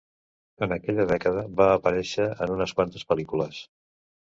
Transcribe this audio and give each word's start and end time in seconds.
En 0.65 0.73
aquella 0.77 1.05
dècada, 1.11 1.45
va 1.61 1.69
aparèixer 1.75 2.29
en 2.47 2.59
unes 2.59 2.77
quantes 2.81 3.09
pel·lícules. 3.13 3.67